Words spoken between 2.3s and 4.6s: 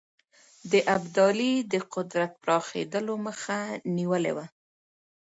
پراخېدلو مخه نیولې وه.